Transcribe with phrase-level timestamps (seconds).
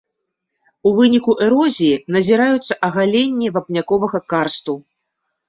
[0.87, 4.73] У выніку эрозіі назіраюцца агаленні вапняковага карсту.